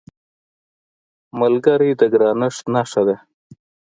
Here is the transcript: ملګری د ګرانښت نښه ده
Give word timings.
ملګری 1.39 1.91
د 1.99 2.01
ګرانښت 2.13 2.63
نښه 2.73 3.01
ده 3.07 3.17